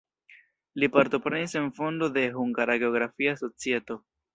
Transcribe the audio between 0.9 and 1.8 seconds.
partoprenis en